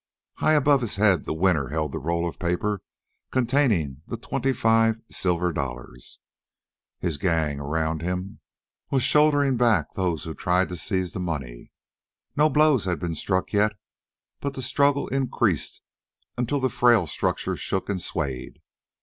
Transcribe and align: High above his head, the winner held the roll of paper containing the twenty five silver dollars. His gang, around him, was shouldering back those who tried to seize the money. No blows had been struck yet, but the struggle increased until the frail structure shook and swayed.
High 0.37 0.55
above 0.55 0.81
his 0.81 0.95
head, 0.95 1.25
the 1.25 1.33
winner 1.35 1.67
held 1.67 1.91
the 1.91 1.99
roll 1.99 2.27
of 2.27 2.39
paper 2.39 2.81
containing 3.29 4.01
the 4.07 4.17
twenty 4.17 4.51
five 4.51 4.99
silver 5.11 5.53
dollars. 5.53 6.17
His 6.97 7.19
gang, 7.19 7.59
around 7.59 8.01
him, 8.01 8.39
was 8.89 9.03
shouldering 9.03 9.57
back 9.57 9.93
those 9.93 10.23
who 10.23 10.33
tried 10.33 10.69
to 10.69 10.75
seize 10.75 11.13
the 11.13 11.19
money. 11.19 11.71
No 12.35 12.49
blows 12.49 12.85
had 12.85 12.97
been 12.99 13.13
struck 13.13 13.53
yet, 13.53 13.73
but 14.39 14.55
the 14.55 14.63
struggle 14.63 15.07
increased 15.09 15.83
until 16.35 16.59
the 16.59 16.69
frail 16.69 17.05
structure 17.05 17.55
shook 17.55 17.87
and 17.87 18.01
swayed. 18.01 18.59